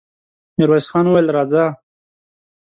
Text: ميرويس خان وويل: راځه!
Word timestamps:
ميرويس 0.57 0.85
خان 0.91 1.05
وويل: 1.07 1.27
راځه! 1.35 1.65